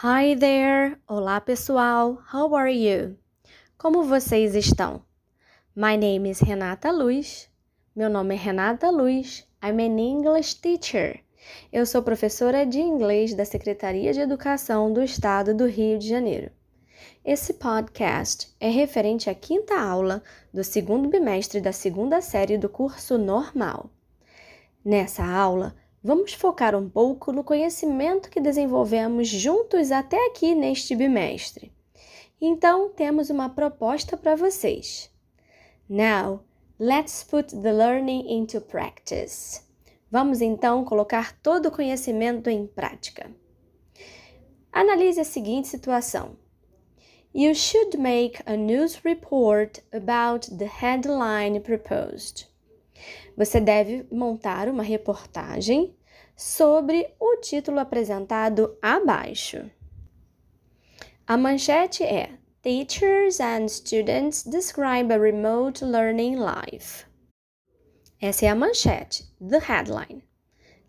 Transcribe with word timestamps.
Hi 0.00 0.36
there! 0.36 0.96
Olá 1.08 1.40
pessoal! 1.40 2.22
How 2.32 2.54
are 2.54 2.72
you? 2.72 3.16
Como 3.76 4.04
vocês 4.04 4.54
estão? 4.54 5.02
My 5.74 5.96
name 5.96 6.30
is 6.30 6.38
Renata 6.38 6.92
Luz. 6.92 7.50
Meu 7.96 8.08
nome 8.08 8.36
é 8.36 8.38
Renata 8.38 8.90
Luz. 8.90 9.44
I'm 9.60 9.82
an 9.84 9.98
English 9.98 10.60
teacher. 10.60 11.18
Eu 11.72 11.84
sou 11.84 12.00
professora 12.00 12.64
de 12.64 12.78
inglês 12.78 13.34
da 13.34 13.44
Secretaria 13.44 14.12
de 14.12 14.20
Educação 14.20 14.92
do 14.92 15.02
Estado 15.02 15.52
do 15.52 15.66
Rio 15.66 15.98
de 15.98 16.08
Janeiro. 16.08 16.52
Esse 17.24 17.54
podcast 17.54 18.54
é 18.60 18.68
referente 18.68 19.28
à 19.28 19.34
quinta 19.34 19.80
aula 19.80 20.22
do 20.54 20.62
segundo 20.62 21.08
bimestre 21.08 21.60
da 21.60 21.72
segunda 21.72 22.20
série 22.20 22.56
do 22.56 22.68
curso 22.68 23.18
normal. 23.18 23.90
Nessa 24.84 25.24
aula, 25.24 25.74
vamos 26.08 26.32
focar 26.32 26.74
um 26.74 26.88
pouco 26.88 27.32
no 27.32 27.44
conhecimento 27.44 28.30
que 28.30 28.40
desenvolvemos 28.40 29.28
juntos 29.28 29.92
até 29.92 30.16
aqui 30.28 30.54
neste 30.54 30.96
bimestre. 30.96 31.70
Então, 32.40 32.88
temos 32.88 33.28
uma 33.28 33.50
proposta 33.50 34.16
para 34.16 34.34
vocês. 34.34 35.10
Now, 35.86 36.42
let's 36.80 37.22
put 37.22 37.54
the 37.54 37.72
learning 37.74 38.24
into 38.26 38.58
practice. 38.58 39.60
Vamos 40.10 40.40
então 40.40 40.82
colocar 40.82 41.38
todo 41.42 41.66
o 41.66 41.70
conhecimento 41.70 42.48
em 42.48 42.66
prática. 42.66 43.30
Analise 44.72 45.20
a 45.20 45.24
seguinte 45.24 45.68
situação. 45.68 46.38
You 47.34 47.54
should 47.54 47.98
make 47.98 48.42
a 48.46 48.56
news 48.56 48.98
report 49.04 49.82
about 49.92 50.56
the 50.56 50.70
headline 50.80 51.60
proposed. 51.60 52.48
Você 53.36 53.60
deve 53.60 54.06
montar 54.10 54.70
uma 54.70 54.82
reportagem 54.82 55.94
sobre 56.36 57.14
o 57.18 57.36
título 57.36 57.80
apresentado 57.80 58.76
abaixo. 58.80 59.70
A 61.26 61.36
manchete 61.36 62.04
é 62.04 62.38
Teachers 62.62 63.40
and 63.40 63.68
students 63.68 64.42
describe 64.42 65.12
a 65.12 65.18
remote 65.18 65.84
learning 65.84 66.36
life. 66.36 67.04
Essa 68.20 68.46
é 68.46 68.48
a 68.48 68.54
manchete, 68.54 69.24
the 69.40 69.60
headline. 69.60 70.22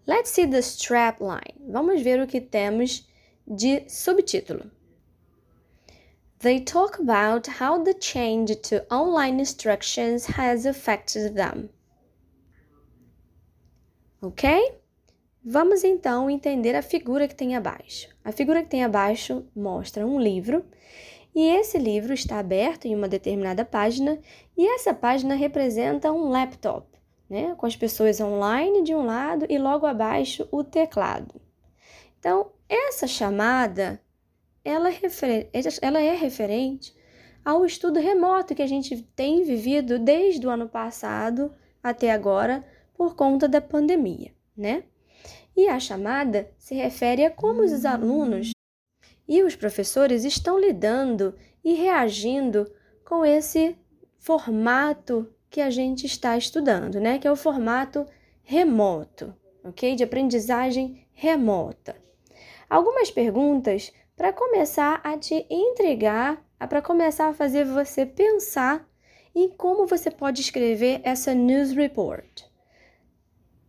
Let's 0.08 0.32
see 0.32 0.48
the 0.48 0.62
strapline. 0.62 1.54
Vamos 1.72 2.02
ver 2.02 2.20
o 2.20 2.28
que 2.28 2.42
temos 2.42 3.06
de 3.48 3.86
subtítulo. 3.88 4.72
They 6.40 6.62
talk 6.62 7.00
about 7.00 7.48
how 7.48 7.84
the 7.84 7.94
change 7.94 8.56
to 8.70 8.86
online 8.90 9.40
instructions 9.40 10.26
has 10.26 10.66
affected 10.66 11.36
them. 11.36 11.70
Ok? 14.24 14.80
Vamos 15.44 15.86
então 15.86 16.30
entender 16.30 16.76
a 16.76 16.82
figura 16.82 17.28
que 17.28 17.36
tem 17.36 17.56
abaixo. 17.56 18.10
A 18.26 18.32
figura 18.32 18.62
que 18.62 18.70
tem 18.70 18.84
abaixo 18.84 19.46
mostra 19.56 20.06
um 20.06 20.20
livro 20.20 20.66
e 21.34 21.48
esse 21.48 21.78
livro 21.78 22.14
está 22.14 22.40
aberto 22.40 22.86
em 22.86 22.94
uma 22.94 23.08
determinada 23.08 23.64
página 23.64 24.20
e 24.58 24.68
essa 24.68 24.94
página 24.94 25.36
representa 25.36 26.12
um 26.12 26.28
laptop, 26.28 26.86
né? 27.30 27.56
Com 27.58 27.66
as 27.66 27.76
pessoas 27.76 28.20
online 28.20 28.84
de 28.84 28.94
um 28.94 29.06
lado 29.06 29.46
e 29.48 29.58
logo 29.58 29.86
abaixo 29.86 30.46
o 30.52 30.62
teclado. 30.62 31.40
Então, 32.20 32.52
essa 32.68 33.08
chamada 33.08 34.02
ela, 34.64 34.90
ela 35.82 36.02
é 36.02 36.16
referente 36.16 36.94
ao 37.46 37.66
estudo 37.66 37.98
remoto 38.00 38.54
que 38.54 38.62
a 38.62 38.68
gente 38.68 39.02
tem 39.16 39.44
vivido 39.44 39.98
desde 39.98 40.46
o 40.46 40.50
ano 40.50 40.68
passado 40.68 41.54
até 41.82 42.12
agora 42.12 42.66
por 42.94 43.16
conta 43.16 43.48
da 43.48 43.62
pandemia, 43.62 44.34
né? 44.56 44.84
E 45.60 45.68
a 45.68 45.78
chamada 45.78 46.50
se 46.58 46.74
refere 46.74 47.26
a 47.26 47.30
como 47.30 47.64
os 47.64 47.84
alunos 47.84 48.52
e 49.28 49.44
os 49.44 49.58
professores 49.58 50.24
estão 50.24 50.58
lidando 50.58 51.36
e 51.62 51.74
reagindo 51.74 52.66
com 53.04 53.26
esse 53.26 53.76
formato 54.18 55.30
que 55.50 55.60
a 55.60 55.70
gente 55.70 56.06
está 56.06 56.38
estudando, 56.38 57.02
né? 57.02 57.20
Que 57.20 57.28
é 57.28 57.32
o 57.32 57.36
formato 57.36 58.06
remoto, 58.42 59.36
ok? 59.62 59.98
De 59.98 60.04
aprendizagem 60.06 61.06
remota. 61.12 61.94
Algumas 62.70 63.12
perguntas 63.12 63.92
para 64.16 64.32
começar 64.32 65.02
a 65.04 65.18
te 65.18 65.46
intrigar, 65.50 66.42
para 66.58 66.82
começar 66.82 67.28
a 67.28 67.34
fazer 67.34 67.66
você 67.66 68.06
pensar 68.06 68.90
em 69.36 69.50
como 69.50 69.86
você 69.86 70.10
pode 70.10 70.40
escrever 70.40 71.02
essa 71.04 71.34
news 71.34 71.74
report. 71.74 72.46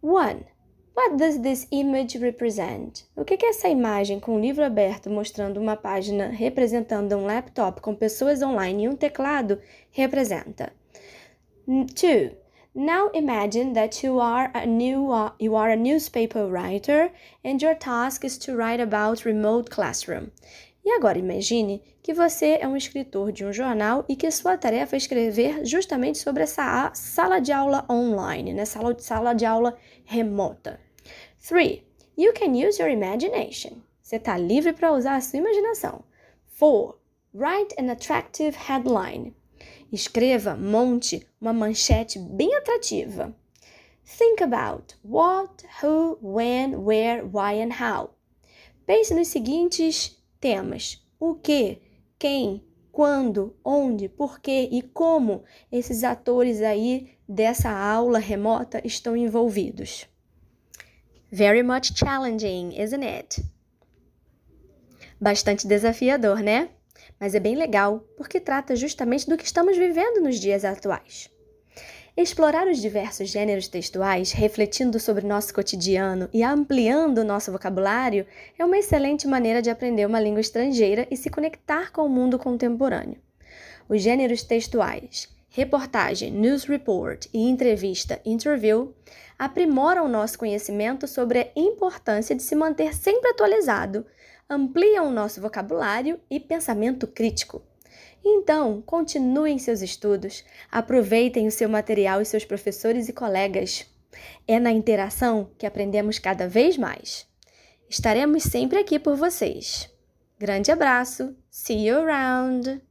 1. 0.01 0.60
What 0.95 1.17
does 1.17 1.41
this 1.41 1.67
image 1.71 2.19
represent? 2.19 3.05
O 3.17 3.25
que 3.25 3.35
é 3.35 3.49
essa 3.49 3.69
imagem 3.69 4.21
com 4.21 4.37
um 4.37 4.41
livro 4.41 4.65
aberto 4.65 5.09
mostrando 5.09 5.59
uma 5.59 5.77
página 5.77 6.29
representando 6.29 7.17
um 7.17 7.25
laptop 7.25 7.81
com 7.81 7.95
pessoas 7.95 8.43
online 8.43 8.85
e 8.85 8.89
um 8.89 8.97
teclado 8.97 9.61
representa? 9.93 10.73
2. 11.67 12.33
Now 12.75 13.11
imagine 13.13 13.73
that 13.75 14.05
you 14.05 14.21
are 14.21 14.51
a 14.55 14.65
new 14.67 15.11
uh, 15.11 15.33
you 15.41 15.57
are 15.57 15.73
a 15.73 15.77
newspaper 15.77 16.47
writer 16.47 17.11
and 17.45 17.61
your 17.61 17.75
task 17.75 18.25
is 18.25 18.39
to 18.39 18.55
write 18.55 18.81
about 18.81 19.25
remote 19.25 19.71
classroom. 19.71 20.31
E 20.85 20.91
agora 20.93 21.19
imagine 21.19 21.83
que 22.03 22.15
você 22.15 22.59
é 22.61 22.67
um 22.67 22.77
escritor 22.77 23.33
de 23.33 23.45
um 23.45 23.53
jornal 23.53 24.05
e 24.09 24.17
que 24.17 24.31
sua 24.31 24.57
tarefa 24.57 24.97
é 24.97 24.99
escrever 24.99 25.65
justamente 25.65 26.19
sobre 26.19 26.43
essa 26.43 26.91
sala 26.95 27.39
de 27.39 27.53
aula 27.53 27.85
online, 27.89 28.55
né? 28.55 28.65
sala, 28.65 28.97
sala 28.99 29.35
de 29.35 29.45
aula 29.45 29.77
remota. 30.05 30.81
3. 31.47 31.83
You 32.17 32.33
can 32.33 32.53
use 32.53 32.81
your 32.81 32.91
imagination. 32.91 33.83
Você 34.03 34.17
está 34.17 34.37
livre 34.37 34.73
para 34.73 34.93
usar 34.93 35.17
a 35.17 35.21
sua 35.21 35.39
imaginação. 35.39 36.03
4. 36.59 36.99
Write 37.35 37.75
an 37.79 37.91
attractive 37.91 38.57
headline. 38.57 39.35
Escreva, 39.93 40.57
monte 40.57 41.27
uma 41.41 41.53
manchete 41.53 42.19
bem 42.19 42.55
atrativa. 42.57 43.35
Think 44.05 44.43
about 44.43 44.97
what, 45.05 45.65
who, 45.83 46.19
when, 46.21 46.85
where, 46.85 47.23
why 47.25 47.63
and 47.63 47.73
how. 47.73 48.11
Pense 48.87 49.15
nos 49.15 49.29
seguintes 49.29 50.20
temas: 50.41 51.07
o 51.19 51.35
que, 51.35 51.81
quem, 52.19 52.65
quando, 52.91 53.57
onde, 53.65 54.09
porquê 54.09 54.69
e 54.71 54.83
como 54.83 55.45
esses 55.71 56.03
atores 56.03 56.61
aí 56.61 57.11
dessa 57.29 57.71
aula 57.71 58.19
remota 58.19 58.81
estão 58.85 59.17
envolvidos. 59.17 60.07
Very 61.31 61.63
much 61.63 61.97
challenging, 61.97 62.75
isn't 62.81 63.05
it? 63.05 63.45
Bastante 65.21 65.67
desafiador, 65.67 66.41
né? 66.41 66.71
Mas 67.19 67.35
é 67.35 67.41
bem 67.41 67.55
legal 67.55 68.01
porque 68.17 68.41
trata 68.41 68.75
justamente 68.75 69.29
do 69.29 69.37
que 69.37 69.45
estamos 69.45 69.77
vivendo 69.77 70.23
nos 70.23 70.41
dias 70.41 70.65
atuais. 70.65 71.31
Explorar 72.17 72.67
os 72.67 72.81
diversos 72.81 73.29
gêneros 73.31 73.69
textuais, 73.69 74.33
refletindo 74.33 74.99
sobre 74.99 75.25
nosso 75.25 75.55
cotidiano 75.55 76.29
e 76.33 76.43
ampliando 76.43 77.25
nosso 77.25 77.53
vocabulário, 77.53 78.27
é 78.59 78.65
uma 78.65 78.79
excelente 78.79 79.29
maneira 79.29 79.63
de 79.63 79.71
aprender 79.71 80.07
uma 80.07 80.21
língua 80.21 80.41
estrangeira 80.41 81.07
e 81.09 81.17
se 81.17 81.31
conectar 81.31 81.93
com 81.93 82.03
o 82.03 82.09
mundo 82.09 82.37
contemporâneo. 82.37 83.17
Os 83.89 84.03
gêneros 84.03 84.43
textuais, 84.43 85.29
reportagem, 85.51 86.33
news 86.33 86.65
report 86.65 87.27
e 87.33 87.49
entrevista, 87.49 88.21
interview, 88.25 88.93
aprimoram 89.39 90.09
nosso 90.09 90.37
conhecimento 90.37 91.07
sobre 91.07 91.39
a 91.39 91.49
importância 91.55 92.35
de 92.35 92.43
se 92.43 92.57
manter 92.57 92.93
sempre 92.93 93.31
atualizado, 93.31 94.05
ampliam 94.49 95.07
o 95.07 95.13
nosso 95.13 95.41
vocabulário 95.41 96.19
e 96.29 96.41
pensamento 96.41 97.07
crítico. 97.07 97.63
Então, 98.25 98.83
continuem 98.83 99.59
seus 99.59 99.81
estudos, 99.81 100.45
aproveitem 100.71 101.47
o 101.47 101.51
seu 101.51 101.69
material 101.69 102.21
e 102.21 102.27
seus 102.27 102.45
professores 102.45 103.09
e 103.09 103.13
colegas. 103.13 103.87
É 104.47 104.59
na 104.59 104.71
interação 104.71 105.51
que 105.57 105.67
aprendemos 105.67 106.19
cada 106.19 106.49
vez 106.49 106.77
mais. 106.77 107.27
Estaremos 107.89 108.43
sempre 108.43 108.79
aqui 108.79 108.99
por 108.99 109.17
vocês. 109.17 109.91
Grande 110.39 110.71
abraço, 110.71 111.35
see 111.51 111.87
you 111.87 111.99
around! 111.99 112.90